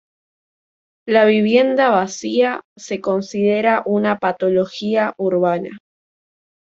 [1.07, 5.77] La vivienda vacía se considera una patología urbana.